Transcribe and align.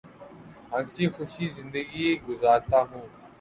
ہنسی 0.71 1.05
خوشی 1.15 1.45
زندگی 1.57 2.07
گزارتا 2.27 2.79
ہوں 2.89 3.05